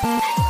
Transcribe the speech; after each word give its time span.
Thank 0.00 0.38
you. 0.38 0.47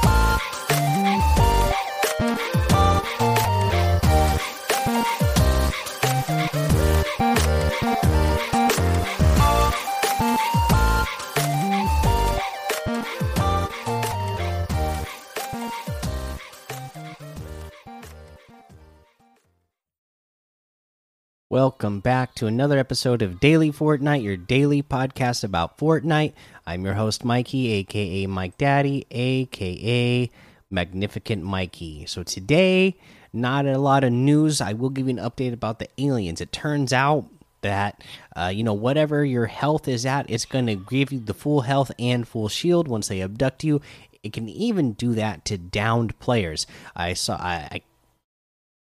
Welcome 21.58 21.98
back 21.98 22.36
to 22.36 22.46
another 22.46 22.78
episode 22.78 23.20
of 23.20 23.40
Daily 23.40 23.72
Fortnite, 23.72 24.22
your 24.22 24.36
daily 24.36 24.80
podcast 24.80 25.42
about 25.42 25.76
Fortnite. 25.76 26.32
I'm 26.64 26.84
your 26.84 26.94
host, 26.94 27.24
Mikey, 27.24 27.72
aka 27.72 28.26
Mike 28.28 28.56
Daddy, 28.56 29.04
aka 29.10 30.30
Magnificent 30.70 31.42
Mikey. 31.42 32.06
So 32.06 32.22
today, 32.22 32.96
not 33.32 33.66
a 33.66 33.76
lot 33.76 34.04
of 34.04 34.12
news. 34.12 34.60
I 34.60 34.72
will 34.72 34.88
give 34.88 35.08
you 35.08 35.18
an 35.18 35.24
update 35.30 35.52
about 35.52 35.80
the 35.80 35.88
aliens. 35.98 36.40
It 36.40 36.52
turns 36.52 36.92
out 36.92 37.24
that 37.62 38.04
uh, 38.36 38.52
you 38.54 38.62
know 38.62 38.72
whatever 38.72 39.24
your 39.24 39.46
health 39.46 39.88
is 39.88 40.06
at, 40.06 40.30
it's 40.30 40.44
going 40.44 40.66
to 40.68 40.76
give 40.76 41.10
you 41.10 41.18
the 41.18 41.34
full 41.34 41.62
health 41.62 41.90
and 41.98 42.28
full 42.28 42.48
shield 42.48 42.86
once 42.86 43.08
they 43.08 43.20
abduct 43.20 43.64
you. 43.64 43.80
It 44.22 44.32
can 44.32 44.48
even 44.48 44.92
do 44.92 45.12
that 45.14 45.44
to 45.46 45.58
downed 45.58 46.20
players. 46.20 46.68
I 46.94 47.14
saw. 47.14 47.34
I, 47.34 47.68
I 47.72 47.82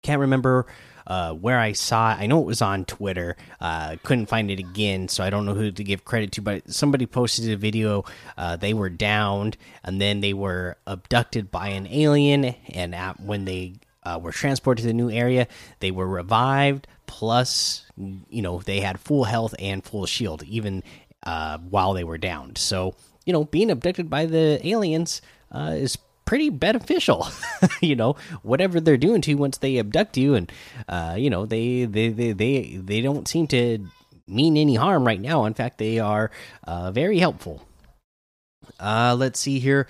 can't 0.09 0.21
remember 0.21 0.65
uh, 1.05 1.33
where 1.33 1.59
I 1.59 1.73
saw 1.73 2.13
it. 2.13 2.17
I 2.19 2.25
know 2.25 2.39
it 2.39 2.47
was 2.47 2.63
on 2.63 2.83
Twitter. 2.85 3.37
Uh, 3.61 3.97
couldn't 4.01 4.25
find 4.25 4.49
it 4.49 4.57
again, 4.57 5.07
so 5.07 5.23
I 5.23 5.29
don't 5.29 5.45
know 5.45 5.53
who 5.53 5.71
to 5.71 5.83
give 5.83 6.03
credit 6.03 6.31
to. 6.33 6.41
But 6.41 6.73
somebody 6.73 7.05
posted 7.05 7.51
a 7.51 7.55
video. 7.55 8.05
Uh, 8.35 8.55
they 8.55 8.73
were 8.73 8.89
downed, 8.89 9.55
and 9.83 10.01
then 10.01 10.21
they 10.21 10.33
were 10.33 10.77
abducted 10.87 11.51
by 11.51 11.67
an 11.67 11.85
alien. 11.85 12.55
And 12.73 12.95
at, 12.95 13.19
when 13.19 13.45
they 13.45 13.75
uh, 14.01 14.19
were 14.19 14.31
transported 14.31 14.81
to 14.81 14.87
the 14.87 14.93
new 14.93 15.11
area, 15.11 15.47
they 15.79 15.91
were 15.91 16.07
revived. 16.07 16.87
Plus, 17.05 17.85
you 18.29 18.41
know, 18.41 18.59
they 18.59 18.79
had 18.79 18.99
full 18.99 19.25
health 19.25 19.53
and 19.59 19.83
full 19.83 20.07
shield, 20.07 20.41
even 20.43 20.81
uh, 21.21 21.59
while 21.59 21.93
they 21.93 22.03
were 22.03 22.17
downed. 22.17 22.57
So, 22.57 22.95
you 23.25 23.33
know, 23.33 23.43
being 23.43 23.69
abducted 23.69 24.09
by 24.09 24.25
the 24.25 24.59
aliens 24.67 25.21
uh, 25.51 25.75
is 25.75 25.99
pretty 26.29 26.51
beneficial 26.51 27.27
you 27.81 27.95
know 27.95 28.15
whatever 28.43 28.79
they're 28.79 28.97
doing 28.97 29.19
to 29.19 29.31
you 29.31 29.37
once 29.37 29.57
they 29.57 29.79
abduct 29.79 30.15
you. 30.15 30.35
And 30.35 30.51
uh 30.87 31.15
you 31.17 31.27
know 31.27 31.47
they 31.47 31.85
they 31.85 32.09
they 32.09 32.33
they, 32.33 32.79
they 32.79 33.01
don't 33.01 33.27
seem 33.27 33.47
to 33.47 33.79
mean 34.27 34.55
any 34.55 34.75
harm 34.75 35.07
right 35.07 35.19
now. 35.19 35.45
In 35.45 35.55
fact 35.55 35.79
they 35.79 35.97
are 35.97 36.29
uh 36.67 36.91
very 36.91 37.17
helpful. 37.17 37.65
Uh 38.79 39.15
let's 39.17 39.39
see 39.39 39.57
here. 39.57 39.87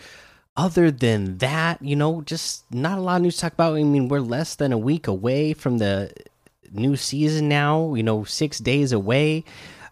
Other 0.56 0.92
than 0.92 1.40
that 1.40 1.82
you 1.82 1.98
know 1.98 2.22
just 2.22 2.64
not 2.74 2.98
a 2.98 3.02
lot 3.02 3.18
of 3.18 3.24
news 3.24 3.36
to 3.36 3.42
talk 3.42 3.54
about. 3.54 3.76
I 3.76 3.84
mean 3.84 4.08
we're 4.08 4.22
less 4.22 4.56
than 4.56 4.72
a 4.72 4.78
week 4.78 5.08
away 5.08 5.52
from 5.52 5.80
the 5.80 6.14
new 6.72 6.96
season 6.96 7.50
now 7.50 7.96
you 7.96 8.04
know 8.04 8.24
six 8.24 8.60
days 8.60 8.94
away 8.94 9.44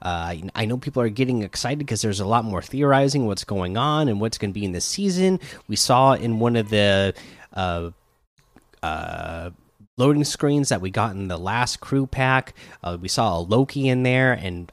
uh, 0.02 0.36
I 0.56 0.66
know 0.66 0.78
people 0.78 1.02
are 1.02 1.10
getting 1.10 1.44
excited 1.44 1.80
because 1.80 2.02
there's 2.02 2.20
a 2.20 2.26
lot 2.26 2.46
more 2.46 2.62
theorizing 2.62 3.26
what's 3.26 3.44
going 3.44 3.78
on 3.78 4.08
and 4.08 4.22
what's 4.22 4.38
going 4.38 4.52
to 4.52 4.60
be 4.60 4.66
in 4.66 4.72
the 4.72 4.82
season. 4.82 5.40
We 5.68 5.76
saw 5.76 6.14
in 6.14 6.40
one 6.40 6.56
of 6.56 6.70
the 6.70 7.14
uh, 7.54 7.92
uh, 8.84 9.50
loading 9.98 10.24
screens 10.24 10.70
that 10.70 10.82
we 10.82 10.92
got 10.92 11.12
in 11.16 11.28
the 11.28 11.38
last 11.38 11.80
crew 11.80 12.06
pack, 12.06 12.54
uh, 12.84 12.98
we 13.00 13.08
saw 13.08 13.38
a 13.38 13.40
Loki 13.40 13.90
in 13.90 14.04
there, 14.04 14.34
and 14.34 14.72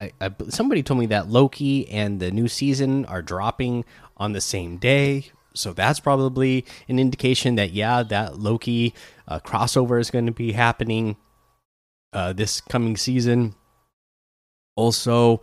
I, 0.00 0.12
I, 0.20 0.30
somebody 0.48 0.82
told 0.82 1.00
me 1.00 1.06
that 1.06 1.28
Loki 1.28 1.88
and 1.88 2.20
the 2.20 2.30
new 2.30 2.48
season 2.48 3.06
are 3.06 3.22
dropping 3.22 3.84
on 4.16 4.32
the 4.32 4.40
same 4.40 4.76
day. 4.76 5.30
So 5.54 5.72
that's 5.72 6.00
probably 6.00 6.66
an 6.86 6.98
indication 6.98 7.54
that 7.54 7.72
yeah, 7.72 8.02
that 8.02 8.38
Loki 8.38 8.92
uh, 9.26 9.40
crossover 9.40 9.98
is 9.98 10.10
going 10.10 10.26
to 10.26 10.32
be 10.32 10.52
happening 10.52 11.16
uh, 12.12 12.34
this 12.34 12.60
coming 12.60 12.96
season 12.98 13.54
also 14.76 15.40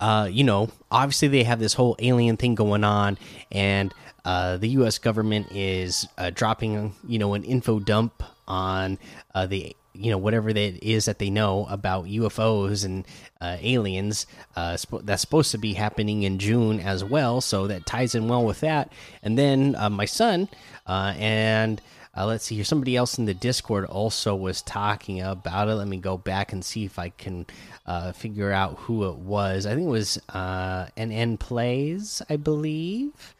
uh, 0.00 0.28
you 0.30 0.44
know 0.44 0.68
obviously 0.90 1.28
they 1.28 1.44
have 1.44 1.58
this 1.58 1.74
whole 1.74 1.96
alien 2.00 2.36
thing 2.36 2.54
going 2.54 2.84
on 2.84 3.16
and 3.50 3.94
uh, 4.24 4.56
the 4.56 4.68
us 4.68 4.98
government 4.98 5.46
is 5.52 6.06
uh, 6.18 6.30
dropping 6.34 6.94
you 7.06 7.18
know 7.18 7.34
an 7.34 7.44
info 7.44 7.78
dump 7.80 8.22
on 8.46 8.98
uh, 9.34 9.46
the 9.46 9.74
you 9.94 10.10
know 10.10 10.18
whatever 10.18 10.52
that 10.52 10.82
is 10.82 11.04
that 11.04 11.18
they 11.20 11.30
know 11.30 11.66
about 11.70 12.06
ufos 12.06 12.84
and 12.84 13.06
uh, 13.40 13.56
aliens 13.60 14.26
uh, 14.56 14.76
that's 15.04 15.22
supposed 15.22 15.52
to 15.52 15.58
be 15.58 15.74
happening 15.74 16.24
in 16.24 16.38
june 16.38 16.80
as 16.80 17.04
well 17.04 17.40
so 17.40 17.66
that 17.68 17.86
ties 17.86 18.14
in 18.14 18.28
well 18.28 18.44
with 18.44 18.60
that. 18.60 18.92
And 19.22 19.38
then 19.38 19.76
my 19.92 20.04
son 20.04 20.48
and 20.86 21.80
uh, 22.16 22.26
let's 22.26 22.44
see 22.44 22.54
here. 22.54 22.64
Somebody 22.64 22.96
else 22.96 23.18
in 23.18 23.24
the 23.24 23.34
Discord 23.34 23.84
also 23.84 24.36
was 24.36 24.62
talking 24.62 25.20
about 25.20 25.68
it. 25.68 25.74
Let 25.74 25.88
me 25.88 25.96
go 25.96 26.16
back 26.16 26.52
and 26.52 26.64
see 26.64 26.84
if 26.84 26.98
I 26.98 27.08
can 27.08 27.46
uh, 27.86 28.12
figure 28.12 28.52
out 28.52 28.78
who 28.78 29.08
it 29.08 29.16
was. 29.16 29.66
I 29.66 29.74
think 29.74 29.86
it 29.86 29.90
was 29.90 30.20
uh, 30.28 30.86
NN 30.96 31.38
Plays, 31.38 32.22
I 32.30 32.36
believe. 32.36 33.34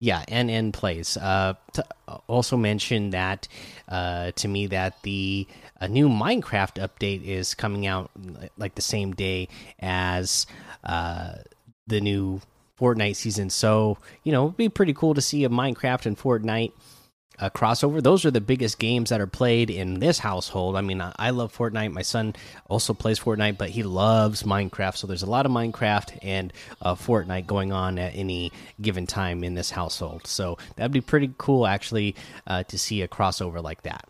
Yeah, 0.00 0.24
NN 0.26 0.72
Plays. 0.72 1.16
Uh, 1.16 1.54
also 2.26 2.56
mentioned 2.56 3.12
that 3.12 3.46
uh, 3.88 4.32
to 4.32 4.48
me 4.48 4.66
that 4.68 5.02
the 5.02 5.46
a 5.80 5.88
new 5.88 6.08
Minecraft 6.08 6.82
update 6.86 7.22
is 7.24 7.54
coming 7.54 7.86
out 7.86 8.10
like 8.56 8.74
the 8.74 8.82
same 8.82 9.12
day 9.12 9.48
as 9.78 10.46
uh, 10.84 11.34
the 11.86 12.00
new 12.00 12.40
Fortnite 12.78 13.16
season. 13.16 13.50
So 13.50 13.98
you 14.24 14.32
know, 14.32 14.46
it'd 14.46 14.56
be 14.56 14.68
pretty 14.68 14.94
cool 14.94 15.14
to 15.14 15.20
see 15.20 15.44
a 15.44 15.48
Minecraft 15.48 16.06
and 16.06 16.18
Fortnite 16.18 16.72
uh, 17.40 17.50
crossover. 17.50 18.02
Those 18.02 18.24
are 18.24 18.30
the 18.30 18.40
biggest 18.40 18.78
games 18.78 19.10
that 19.10 19.20
are 19.20 19.26
played 19.26 19.70
in 19.70 19.98
this 19.98 20.18
household. 20.18 20.76
I 20.76 20.82
mean, 20.82 21.00
I, 21.00 21.12
I, 21.16 21.30
love 21.30 21.56
Fortnite. 21.56 21.92
My 21.92 22.02
son 22.02 22.34
also 22.68 22.94
plays 22.94 23.18
Fortnite, 23.18 23.58
but 23.58 23.70
he 23.70 23.82
loves 23.82 24.42
Minecraft. 24.42 24.96
So 24.96 25.06
there's 25.06 25.22
a 25.22 25.30
lot 25.30 25.46
of 25.46 25.52
Minecraft 25.52 26.18
and 26.22 26.52
uh, 26.82 26.94
Fortnite 26.94 27.46
going 27.46 27.72
on 27.72 27.98
at 27.98 28.14
any 28.14 28.52
given 28.80 29.06
time 29.06 29.42
in 29.42 29.54
this 29.54 29.70
household. 29.70 30.26
So 30.26 30.58
that'd 30.76 30.92
be 30.92 31.00
pretty 31.00 31.32
cool, 31.38 31.66
actually, 31.66 32.14
uh, 32.46 32.64
to 32.64 32.78
see 32.78 33.02
a 33.02 33.08
crossover 33.08 33.62
like 33.62 33.82
that. 33.82 34.06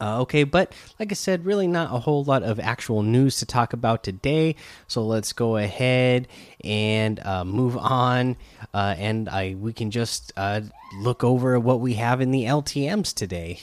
Uh, 0.00 0.20
okay, 0.20 0.44
but 0.44 0.72
like 1.00 1.10
I 1.10 1.14
said, 1.14 1.44
really 1.44 1.66
not 1.66 1.92
a 1.92 1.98
whole 1.98 2.22
lot 2.22 2.44
of 2.44 2.60
actual 2.60 3.02
news 3.02 3.38
to 3.38 3.46
talk 3.46 3.72
about 3.72 4.04
today. 4.04 4.54
So 4.86 5.04
let's 5.04 5.32
go 5.32 5.56
ahead 5.56 6.28
and 6.62 7.18
uh, 7.20 7.44
move 7.44 7.76
on, 7.76 8.36
uh, 8.72 8.94
and 8.96 9.28
I 9.28 9.54
we 9.54 9.72
can 9.72 9.90
just 9.90 10.32
uh, 10.36 10.60
look 11.00 11.24
over 11.24 11.58
what 11.58 11.80
we 11.80 11.94
have 11.94 12.20
in 12.20 12.30
the 12.30 12.44
LTM's 12.44 13.12
today. 13.12 13.60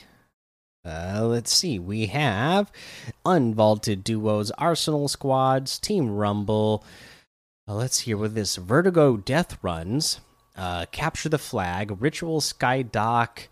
Uh, 0.84 1.22
let's 1.26 1.52
see, 1.52 1.80
we 1.80 2.08
have 2.08 2.72
unvaulted 3.26 4.04
duos, 4.04 4.52
Arsenal 4.52 5.08
squads, 5.08 5.80
Team 5.80 6.16
Rumble. 6.16 6.84
Uh, 7.68 7.76
let's 7.76 8.02
hear 8.02 8.18
with 8.18 8.36
this 8.36 8.58
Vertigo 8.58 9.16
Death 9.18 9.58
Runs, 9.64 10.20
Capture 10.92 11.30
the 11.30 11.40
Flag, 11.40 12.02
Ritual 12.02 12.42
Sky 12.42 12.82
Dock, 12.82 13.48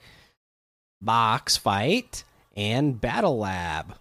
Box 1.01 1.57
Fight 1.57 2.24
and 2.55 3.00
Battle 3.00 3.38
Lab. 3.38 3.95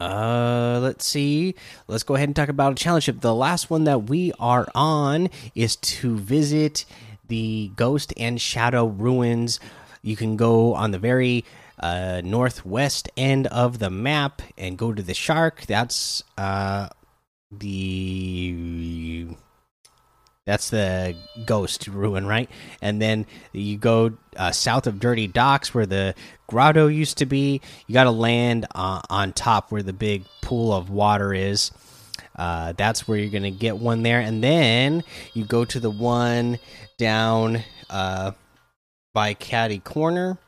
Uh, 0.00 0.78
let's 0.80 1.04
see. 1.04 1.54
Let's 1.88 2.04
go 2.04 2.14
ahead 2.14 2.28
and 2.28 2.36
talk 2.36 2.48
about 2.48 2.72
a 2.72 2.76
challenge 2.76 3.04
ship. 3.04 3.20
The 3.20 3.34
last 3.34 3.68
one 3.70 3.84
that 3.84 4.04
we 4.04 4.32
are 4.38 4.68
on 4.74 5.28
is 5.54 5.76
to 5.76 6.16
visit 6.16 6.84
the 7.26 7.70
Ghost 7.76 8.12
and 8.16 8.40
Shadow 8.40 8.86
ruins. 8.86 9.58
You 10.02 10.16
can 10.16 10.36
go 10.36 10.74
on 10.74 10.92
the 10.92 10.98
very 10.98 11.44
uh, 11.80 12.20
northwest 12.24 13.08
end 13.16 13.46
of 13.48 13.78
the 13.78 13.90
map 13.90 14.42
and 14.56 14.78
go 14.78 14.92
to 14.92 15.02
the 15.02 15.14
shark. 15.14 15.66
That's 15.66 16.22
uh, 16.36 16.88
the 17.50 19.26
that's 20.48 20.70
the 20.70 21.14
ghost 21.44 21.86
ruin, 21.88 22.24
right? 22.24 22.48
And 22.80 23.02
then 23.02 23.26
you 23.52 23.76
go 23.76 24.16
uh, 24.34 24.50
south 24.50 24.86
of 24.86 24.98
Dirty 24.98 25.26
Docks, 25.26 25.74
where 25.74 25.84
the 25.84 26.14
grotto 26.46 26.86
used 26.86 27.18
to 27.18 27.26
be. 27.26 27.60
You 27.86 27.92
got 27.92 28.04
to 28.04 28.10
land 28.10 28.64
uh, 28.74 29.02
on 29.10 29.34
top 29.34 29.70
where 29.70 29.82
the 29.82 29.92
big 29.92 30.24
pool 30.40 30.72
of 30.72 30.88
water 30.88 31.34
is. 31.34 31.70
Uh, 32.34 32.72
that's 32.72 33.06
where 33.06 33.18
you're 33.18 33.30
gonna 33.30 33.50
get 33.50 33.76
one 33.76 34.02
there, 34.02 34.20
and 34.20 34.42
then 34.42 35.04
you 35.34 35.44
go 35.44 35.66
to 35.66 35.78
the 35.78 35.90
one 35.90 36.58
down 36.96 37.62
uh, 37.90 38.30
by 39.12 39.34
Catty 39.34 39.80
Corner. 39.80 40.38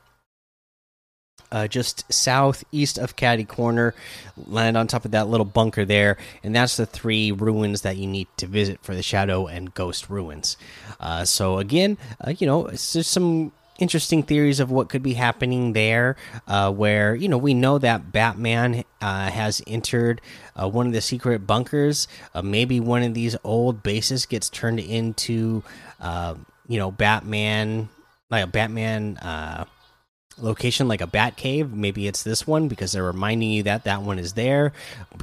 Uh, 1.53 1.67
just 1.67 2.11
southeast 2.13 2.99
of 2.99 3.17
Catty 3.17 3.45
Corner, 3.45 3.95
land 4.37 4.77
on 4.77 4.87
top 4.87 5.05
of 5.05 5.11
that 5.11 5.29
little 5.29 5.45
bunker 5.45 5.85
there, 5.85 6.17
and 6.45 6.55
that's 6.55 6.77
the 6.77 6.87
three 6.87 7.33
ruins 7.33 7.83
that 7.83 7.97
you 7.97 8.07
need 8.07 8.29
to 8.37 8.47
visit 8.47 8.79
for 8.83 8.95
the 8.95 9.03
Shadow 9.03 9.47
and 9.47 9.75
Ghost 9.75 10.09
ruins. 10.09 10.57
Uh, 11.01 11.25
so 11.25 11.59
again, 11.59 11.99
uh, 12.25 12.33
you 12.39 12.47
know, 12.47 12.67
it's 12.67 12.93
just 12.93 13.11
some 13.11 13.53
interesting 13.81 14.23
theories 14.23 14.61
of 14.61 14.71
what 14.71 14.89
could 14.89 15.03
be 15.03 15.15
happening 15.15 15.73
there. 15.73 16.17
Uh, 16.47 16.71
where 16.71 17.15
you 17.15 17.29
know 17.29 17.39
we 17.39 17.55
know 17.55 17.79
that 17.79 18.13
Batman 18.13 18.85
uh, 19.01 19.31
has 19.31 19.63
entered 19.67 20.21
uh, 20.55 20.69
one 20.69 20.87
of 20.87 20.93
the 20.93 21.01
secret 21.01 21.47
bunkers. 21.47 22.07
Uh, 22.35 22.43
maybe 22.43 22.79
one 22.79 23.03
of 23.03 23.15
these 23.15 23.37
old 23.43 23.83
bases 23.83 24.27
gets 24.27 24.49
turned 24.51 24.81
into 24.81 25.63
uh, 26.01 26.35
you 26.69 26.79
know 26.79 26.91
Batman, 26.91 27.89
like 28.31 28.45
a 28.45 28.47
Batman 28.47 29.17
uh, 29.19 29.65
location 30.43 30.89
like 30.89 31.01
a 31.01 31.07
bat 31.07 31.37
cave. 31.37 31.73
Maybe 31.73 32.07
it's 32.07 32.23
this 32.23 32.47
one 32.47 32.69
because 32.69 32.93
they're 32.93 33.05
reminding 33.05 33.51
you 33.51 33.63
that 33.65 33.85
that 33.85 34.03
one 34.03 34.19
is 34.19 34.35
there. 34.35 34.73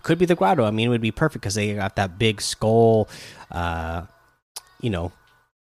Could 0.04 0.18
be 0.18 0.26
the 0.26 0.36
grotto. 0.36 0.66
I 0.66 0.72
mean 0.72 0.88
it 0.88 0.90
would 0.90 1.02
be 1.02 1.12
perfect 1.12 1.42
because 1.42 1.56
they 1.56 1.74
got 1.74 1.96
that 1.96 2.18
big 2.18 2.42
skull 2.42 3.08
uh 3.52 4.04
you 4.82 4.90
know 4.90 5.12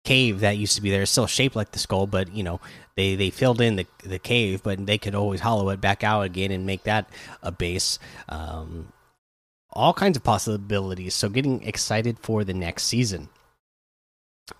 cave 0.05 0.41
that 0.41 0.57
used 0.57 0.77
to 0.77 0.83
be 0.83 0.91
there. 0.91 1.03
It's 1.03 1.11
still 1.11 1.27
shaped 1.27 1.57
like 1.57 1.73
the 1.73 1.79
skull 1.79 2.07
but 2.07 2.33
you 2.35 2.43
know 2.43 2.61
they 2.97 3.15
they 3.15 3.31
filled 3.31 3.61
in 3.61 3.77
the 3.77 3.87
the 4.03 4.19
cave 4.19 4.63
but 4.63 4.85
they 4.85 4.99
could 4.99 5.15
always 5.15 5.41
hollow 5.41 5.69
it 5.71 5.81
back 5.81 6.05
out 6.05 6.23
again 6.23 6.51
and 6.51 6.67
make 6.67 6.85
that 6.85 7.09
a 7.43 7.53
base. 7.53 7.99
Um 8.29 8.93
all 9.73 9.93
kinds 9.93 10.17
of 10.17 10.25
possibilities. 10.25 11.15
So 11.15 11.29
getting 11.29 11.63
excited 11.63 12.19
for 12.19 12.45
the 12.45 12.55
next 12.55 12.85
season 12.85 13.29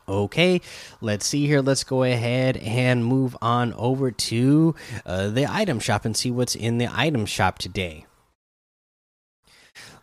Okay, 0.09 0.61
let's 1.01 1.27
see 1.27 1.47
here. 1.47 1.61
Let's 1.61 1.85
go 1.85 2.03
ahead 2.03 2.57
and 2.57 3.05
move 3.05 3.37
on 3.41 3.73
over 3.75 4.11
to 4.11 4.75
uh, 5.05 5.29
the 5.29 5.47
item 5.49 5.79
shop 5.79 6.05
and 6.05 6.17
see 6.17 6.31
what's 6.31 6.57
in 6.57 6.79
the 6.79 6.89
item 6.93 7.25
shop 7.25 7.59
today 7.59 8.05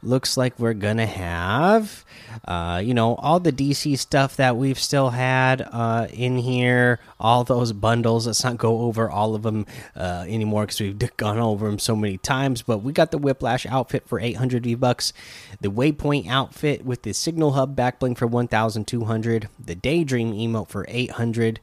looks 0.06 0.38
like 0.38 0.60
we're 0.60 0.74
gonna 0.74 1.06
have 1.06 2.06
uh, 2.46 2.82
you 2.84 2.94
know 2.94 3.16
all 3.16 3.40
the 3.40 3.52
dc 3.52 3.98
stuff 3.98 4.36
that 4.36 4.56
we've 4.56 4.80
still 4.80 5.10
had 5.12 5.62
uh, 5.72 6.08
in 6.12 6.38
here 6.38 7.00
all 7.20 7.44
those 7.44 7.72
bundles. 7.72 8.28
Let's 8.28 8.44
not 8.44 8.58
go 8.58 8.82
over 8.82 9.10
all 9.10 9.34
of 9.34 9.44
them 9.44 9.66
uh, 9.96 10.26
anymore 10.28 10.64
because 10.64 10.82
we've 10.82 11.18
gone 11.18 11.40
over 11.40 11.68
them 11.68 11.80
so 11.80 11.96
many 11.96 12.18
times 12.18 12.62
but 12.62 12.80
we 12.80 12.92
got 12.92 13.12
the 13.12 13.18
whiplash 13.18 13.66
outfit 13.66 14.08
for 14.08 14.20
800 14.20 14.64
v 14.64 14.76
bucks 14.76 15.14
the 15.62 15.72
waypoint 15.72 16.28
outfit 16.28 16.86
with 16.86 17.04
the 17.04 17.14
signal 17.14 17.54
hub 17.54 17.76
back 17.76 18.00
bling 18.00 18.16
for 18.16 18.28
1200 18.28 19.50
the 19.60 19.76
daydream 19.76 20.34
emote 20.34 20.70
for 20.70 20.86
800 20.88 21.60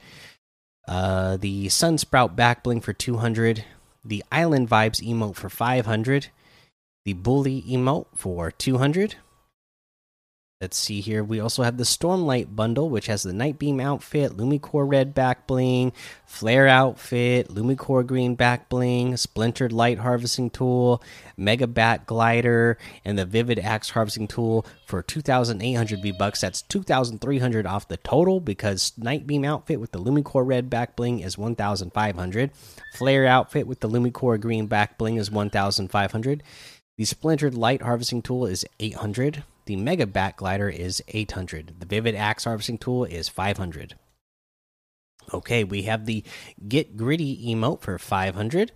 uh, 0.89 1.37
the 1.37 1.67
sunsprout 1.67 2.35
back 2.35 2.63
bling 2.63 2.81
for 2.81 2.93
200 2.93 3.65
the 4.05 4.25
island 4.33 4.69
vibes 4.69 5.07
emote 5.07 5.37
for 5.37 5.49
500 5.49 6.29
the 7.05 7.15
bully 7.15 7.63
emote 7.63 8.07
for 8.15 8.51
200 8.51 9.17
let's 10.61 10.77
see 10.77 11.01
here. 11.01 11.25
We 11.25 11.41
also 11.41 11.63
have 11.63 11.79
the 11.79 11.85
stormlight 11.85 12.55
bundle 12.55 12.91
which 12.91 13.07
has 13.07 13.23
the 13.23 13.33
night 13.33 13.59
beam 13.59 13.81
outfit 13.81 14.33
lumicore 14.33 14.91
red 14.91 15.15
back 15.15 15.47
bling 15.47 15.95
flare 16.27 16.69
outfit 16.69 17.49
lumicore 17.49 18.07
green 18.07 18.35
back 18.35 18.69
bling 18.69 19.17
splintered 19.17 19.73
light 19.73 19.99
harvesting 20.01 20.51
tool 20.51 21.03
mega 21.35 21.67
bat 21.67 22.07
glider 22.07 22.77
and 23.07 23.19
the 23.19 23.25
vivid 23.25 23.59
axe 23.59 23.89
harvesting 23.89 24.29
tool 24.29 24.67
for 24.85 25.03
2800 25.03 26.03
v 26.03 26.13
bucks. 26.13 26.43
That's 26.43 26.61
2300 26.61 27.65
off 27.67 27.89
the 27.89 27.97
total 27.97 28.39
because 28.39 28.93
night 28.99 29.27
beam 29.27 29.47
outfit 29.47 29.81
with 29.81 29.93
the 29.93 29.99
lumicore 29.99 30.47
red 30.47 30.69
back 30.69 30.95
bling 30.95 31.21
is 31.21 31.39
1500 31.39 32.51
flare 32.93 33.27
outfit 33.27 33.67
with 33.67 33.81
the 33.81 33.89
lumicore 33.89 34.39
green 34.39 34.67
back 34.67 34.99
bling 34.99 35.17
is 35.17 35.31
1500 35.31 36.43
the 37.01 37.07
Splintered 37.07 37.55
Light 37.55 37.81
Harvesting 37.81 38.21
Tool 38.21 38.45
is 38.45 38.67
800. 38.79 39.43
The 39.65 39.77
Mega 39.77 40.07
Bat 40.07 40.37
Glider 40.37 40.69
is 40.69 41.03
800. 41.09 41.77
The 41.81 41.87
Vivid 41.87 42.15
Axe 42.15 42.45
Harvesting 42.45 42.77
Tool 42.77 43.07
is 43.07 43.27
500. 43.27 43.95
Okay, 45.33 45.65
we 45.65 45.85
have 45.85 46.05
the 46.05 46.23
Get 46.69 46.99
Gritty 46.99 47.55
emote 47.55 47.81
for 47.81 47.99
500. 47.99 48.73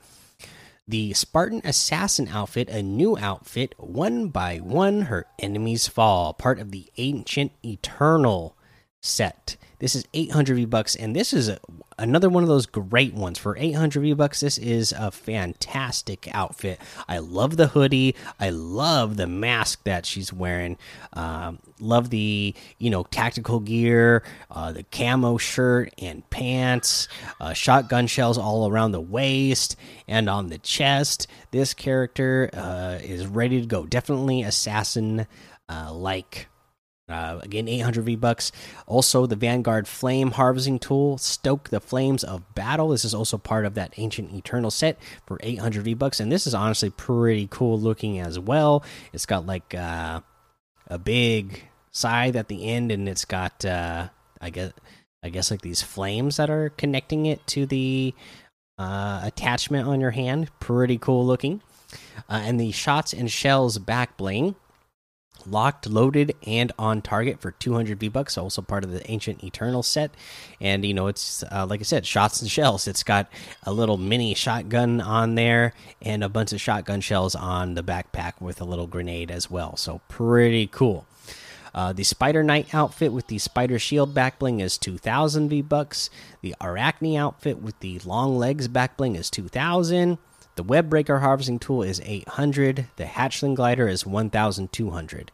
The 0.88 1.12
Spartan 1.12 1.60
Assassin 1.64 2.28
outfit, 2.28 2.70
a 2.70 2.82
new 2.82 3.18
outfit, 3.18 3.74
one 3.76 4.28
by 4.28 4.56
one 4.56 5.02
her 5.02 5.26
enemies 5.38 5.86
fall, 5.86 6.32
part 6.32 6.58
of 6.58 6.70
the 6.70 6.90
Ancient 6.96 7.52
Eternal 7.62 8.56
set. 9.02 9.58
This 9.78 9.94
is 9.94 10.04
800 10.14 10.54
V 10.56 10.64
bucks, 10.64 10.94
and 10.96 11.14
this 11.14 11.32
is 11.32 11.48
a, 11.48 11.58
another 11.98 12.28
one 12.28 12.42
of 12.42 12.48
those 12.48 12.66
great 12.66 13.14
ones 13.14 13.38
for 13.38 13.56
800 13.56 14.00
V 14.00 14.12
bucks. 14.14 14.40
This 14.40 14.58
is 14.58 14.92
a 14.92 15.10
fantastic 15.10 16.28
outfit. 16.32 16.80
I 17.08 17.18
love 17.18 17.56
the 17.56 17.68
hoodie. 17.68 18.14
I 18.38 18.50
love 18.50 19.16
the 19.16 19.26
mask 19.26 19.82
that 19.84 20.06
she's 20.06 20.32
wearing. 20.32 20.76
Um, 21.12 21.58
love 21.80 22.10
the 22.10 22.54
you 22.78 22.90
know 22.90 23.04
tactical 23.04 23.60
gear, 23.60 24.22
uh, 24.50 24.72
the 24.72 24.84
camo 24.84 25.38
shirt 25.38 25.92
and 25.98 26.28
pants, 26.30 27.08
uh, 27.40 27.52
shotgun 27.52 28.06
shells 28.06 28.38
all 28.38 28.70
around 28.70 28.92
the 28.92 29.00
waist 29.00 29.76
and 30.08 30.28
on 30.28 30.48
the 30.48 30.58
chest. 30.58 31.26
This 31.50 31.74
character 31.74 32.50
uh, 32.52 32.98
is 33.02 33.26
ready 33.26 33.60
to 33.60 33.66
go. 33.66 33.86
Definitely 33.86 34.42
assassin 34.42 35.26
uh, 35.68 35.92
like. 35.92 36.48
Uh, 37.06 37.38
again, 37.42 37.68
800 37.68 38.02
V 38.02 38.16
bucks. 38.16 38.50
Also, 38.86 39.26
the 39.26 39.36
Vanguard 39.36 39.86
Flame 39.86 40.30
Harvesting 40.32 40.78
Tool, 40.78 41.18
Stoke 41.18 41.68
the 41.68 41.80
Flames 41.80 42.24
of 42.24 42.54
Battle. 42.54 42.88
This 42.88 43.04
is 43.04 43.14
also 43.14 43.36
part 43.36 43.66
of 43.66 43.74
that 43.74 43.92
Ancient 43.98 44.32
Eternal 44.32 44.70
set 44.70 44.98
for 45.26 45.38
800 45.42 45.82
V 45.82 45.94
bucks, 45.94 46.18
and 46.18 46.32
this 46.32 46.46
is 46.46 46.54
honestly 46.54 46.88
pretty 46.88 47.46
cool 47.50 47.78
looking 47.78 48.20
as 48.20 48.38
well. 48.38 48.82
It's 49.12 49.26
got 49.26 49.44
like 49.44 49.74
uh, 49.74 50.22
a 50.86 50.98
big 50.98 51.64
scythe 51.90 52.36
at 52.36 52.48
the 52.48 52.66
end, 52.70 52.90
and 52.90 53.06
it's 53.06 53.26
got 53.26 53.64
uh, 53.66 54.08
I 54.40 54.48
guess 54.48 54.72
I 55.22 55.28
guess 55.28 55.50
like 55.50 55.60
these 55.60 55.82
flames 55.82 56.38
that 56.38 56.48
are 56.48 56.70
connecting 56.70 57.26
it 57.26 57.46
to 57.48 57.66
the 57.66 58.14
uh, 58.78 59.20
attachment 59.24 59.86
on 59.86 60.00
your 60.00 60.12
hand. 60.12 60.48
Pretty 60.58 60.96
cool 60.96 61.26
looking. 61.26 61.60
Uh, 62.30 62.40
and 62.44 62.58
the 62.58 62.72
shots 62.72 63.12
and 63.12 63.30
shells 63.30 63.78
back 63.78 64.16
bling 64.16 64.54
locked, 65.46 65.86
loaded, 65.86 66.34
and 66.46 66.72
on 66.78 67.02
target 67.02 67.40
for 67.40 67.52
200 67.52 67.98
V 67.98 68.08
bucks. 68.08 68.38
Also 68.38 68.62
part 68.62 68.84
of 68.84 68.90
the 68.90 69.08
Ancient 69.10 69.42
Eternal 69.44 69.82
set, 69.82 70.10
and 70.60 70.84
you 70.84 70.94
know 70.94 71.06
it's 71.06 71.44
uh, 71.50 71.66
like 71.68 71.80
I 71.80 71.84
said, 71.84 72.06
shots 72.06 72.40
and 72.40 72.50
shells. 72.50 72.88
It's 72.88 73.02
got 73.02 73.28
a 73.62 73.72
little 73.72 73.96
mini 73.96 74.34
shotgun 74.34 75.00
on 75.00 75.34
there 75.34 75.74
and 76.02 76.24
a 76.24 76.28
bunch 76.28 76.52
of 76.52 76.60
shotgun 76.60 77.00
shells 77.00 77.34
on 77.34 77.74
the 77.74 77.82
backpack 77.82 78.40
with 78.40 78.60
a 78.60 78.64
little 78.64 78.86
grenade 78.86 79.30
as 79.30 79.50
well. 79.50 79.76
So 79.76 80.00
pretty 80.08 80.66
cool. 80.66 81.06
Uh, 81.74 81.92
the 81.92 82.04
Spider 82.04 82.44
Knight 82.44 82.72
outfit 82.72 83.12
with 83.12 83.26
the 83.26 83.38
Spider 83.38 83.80
Shield 83.80 84.14
back 84.14 84.38
bling 84.38 84.60
is 84.60 84.78
2,000 84.78 85.48
V 85.48 85.60
bucks. 85.60 86.08
The 86.40 86.54
Arachne 86.60 87.16
outfit 87.16 87.60
with 87.60 87.78
the 87.80 87.98
long 88.04 88.38
legs 88.38 88.68
back 88.68 88.96
bling 88.96 89.16
is 89.16 89.28
2,000. 89.28 90.18
The 90.56 90.62
web 90.62 90.88
breaker 90.88 91.18
harvesting 91.18 91.58
tool 91.58 91.82
is 91.82 92.00
800. 92.04 92.86
The 92.96 93.04
hatchling 93.04 93.56
glider 93.56 93.88
is 93.88 94.06
1200. 94.06 95.32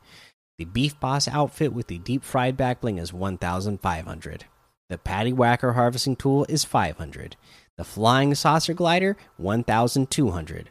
The 0.59 0.65
beef 0.65 0.99
boss 0.99 1.29
outfit 1.29 1.73
with 1.73 1.89
the 1.89 1.99
deep 1.99 2.25
fried 2.25 2.57
backbling 2.57 2.99
is 2.99 3.12
1500. 3.12 4.45
The 4.89 4.99
patty 4.99 5.33
whacker 5.33 5.75
harvesting 5.75 6.17
tool 6.17 6.47
is 6.49 6.65
500. 6.65 7.37
The 7.77 7.85
flying 7.85 8.35
saucer 8.35 8.75
glider 8.75 9.17
1200. 9.37 10.71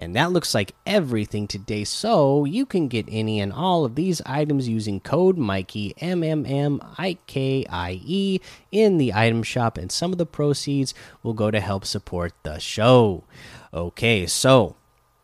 And 0.00 0.14
that 0.14 0.30
looks 0.30 0.54
like 0.54 0.76
everything 0.86 1.48
today. 1.48 1.82
So 1.82 2.44
you 2.44 2.64
can 2.64 2.86
get 2.86 3.06
any 3.08 3.40
and 3.40 3.52
all 3.52 3.84
of 3.84 3.96
these 3.96 4.22
items 4.24 4.68
using 4.68 5.00
code 5.00 5.36
Mikey 5.36 5.94
M 5.98 6.22
M 6.22 6.46
M 6.46 6.80
I 6.96 7.18
K 7.26 7.66
I 7.68 8.00
E 8.04 8.38
in 8.70 8.98
the 8.98 9.12
item 9.12 9.42
shop, 9.42 9.76
and 9.76 9.90
some 9.90 10.12
of 10.12 10.18
the 10.18 10.26
proceeds 10.26 10.94
will 11.24 11.34
go 11.34 11.50
to 11.50 11.58
help 11.58 11.84
support 11.84 12.32
the 12.44 12.60
show. 12.60 13.24
Okay, 13.72 14.26
so 14.26 14.76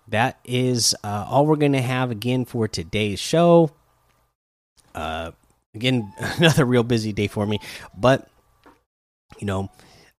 that 0.08 0.38
is 0.44 0.94
uh, 1.02 1.26
all 1.28 1.46
we're 1.46 1.56
gonna 1.56 1.82
have 1.82 2.10
again 2.10 2.44
for 2.44 2.68
today's 2.68 3.20
show. 3.20 3.70
Uh, 4.94 5.32
again, 5.74 6.12
another 6.38 6.64
real 6.64 6.82
busy 6.82 7.12
day 7.12 7.26
for 7.26 7.46
me, 7.46 7.58
but 7.96 8.28
you 9.38 9.46
know 9.46 9.70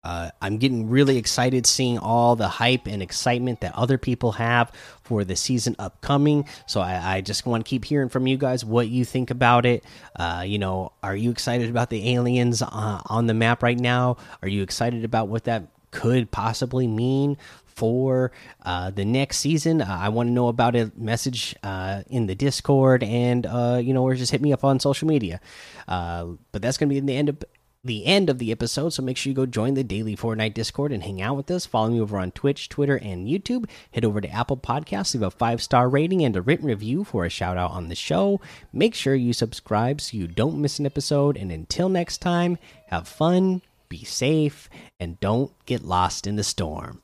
uh, 0.05 0.31
I'm 0.43 0.59
getting 0.59 0.91
really 0.91 1.17
excited 1.17 1.67
seeing 1.67 1.99
all 1.99 2.37
the 2.37 2.49
hype 2.49 2.87
and 2.87 3.03
excitement 3.03 3.63
that 3.63 3.75
other 3.75 3.97
people 3.97 4.33
have 4.33 4.71
for 5.03 5.25
the 5.25 5.35
season 5.35 5.75
upcoming. 5.79 6.47
So 6.67 6.81
I, 6.81 7.17
I 7.17 7.21
just 7.23 7.47
want 7.47 7.65
to 7.65 7.69
keep 7.69 7.87
hearing 7.87 8.11
from 8.11 8.27
you 8.27 8.37
guys 8.37 8.65
what 8.65 8.89
you 8.89 9.05
think 9.05 9.31
about 9.31 9.65
it. 9.65 9.83
Uh, 10.15 10.45
you 10.47 10.59
know, 10.59 10.93
are 11.03 11.17
you 11.17 11.31
excited 11.31 11.71
about 11.71 11.89
the 11.89 12.15
aliens 12.15 12.61
uh, 12.61 13.01
on 13.07 13.27
the 13.27 13.35
map 13.35 13.63
right 13.63 13.79
now? 13.79 14.19
Are 14.43 14.49
you 14.49 14.63
excited 14.63 15.05
about 15.05 15.29
what 15.29 15.45
that 15.45 15.69
could 15.91 16.31
possibly 16.31 16.87
mean 16.87 17.39
for 17.75 18.33
uh, 18.65 18.91
the 18.91 19.05
next 19.05 19.39
season. 19.39 19.83
Uh, 19.83 19.99
I 20.01 20.09
want 20.09 20.29
to 20.29 20.33
know 20.33 20.49
about 20.49 20.77
it. 20.77 20.99
Message 20.99 21.55
uh, 21.63 22.03
in 22.09 22.27
the 22.27 22.35
Discord, 22.35 23.03
and 23.03 23.47
uh, 23.47 23.81
you 23.83 23.93
know, 23.95 24.03
or 24.03 24.15
just 24.15 24.33
hit 24.33 24.41
me 24.41 24.53
up 24.53 24.65
on 24.65 24.81
social 24.81 25.09
media. 25.09 25.41
Uh, 25.87 26.29
but 26.53 26.63
that's 26.63 26.79
going 26.79 26.89
to 26.89 26.95
be 26.95 27.01
the 27.01 27.17
end 27.17 27.29
of 27.29 27.45
the 27.85 28.07
end 28.07 28.31
of 28.31 28.39
the 28.39 28.51
episode. 28.51 28.91
So 28.91 29.03
make 29.03 29.17
sure 29.17 29.31
you 29.31 29.37
go 29.37 29.47
join 29.47 29.75
the 29.75 29.85
daily 29.85 30.17
Fortnite 30.17 30.55
Discord 30.55 30.91
and 30.91 31.03
hang 31.03 31.21
out 31.21 31.37
with 31.37 31.51
us. 31.51 31.67
Follow 31.67 31.91
me 31.91 32.01
over 32.01 32.19
on 32.19 32.33
Twitch, 32.33 32.69
Twitter, 32.69 32.97
and 32.97 33.29
YouTube. 33.29 33.69
Head 33.93 34.05
over 34.05 34.21
to 34.21 34.31
Apple 34.31 34.57
Podcasts, 34.57 35.15
leave 35.15 35.23
a 35.23 35.31
five 35.31 35.63
star 35.63 35.89
rating 35.89 36.25
and 36.25 36.35
a 36.35 36.43
written 36.43 36.67
review 36.67 37.05
for 37.05 37.25
a 37.25 37.31
shout 37.31 37.59
out 37.59 37.73
on 37.73 37.89
the 37.89 37.95
show. 37.95 38.41
Make 38.73 38.95
sure 38.95 39.15
you 39.15 39.33
subscribe 39.33 40.01
so 40.01 40.17
you 40.17 40.27
don't 40.27 40.61
miss 40.61 40.79
an 40.79 40.87
episode. 40.87 41.37
And 41.37 41.53
until 41.53 41.89
next 41.89 42.19
time, 42.19 42.59
have 42.89 43.07
fun, 43.07 43.61
be 43.89 44.05
safe, 44.05 44.71
and 44.99 45.21
don't 45.21 45.53
get 45.67 45.85
lost 45.85 46.27
in 46.27 46.37
the 46.37 46.45
storm. 46.45 47.03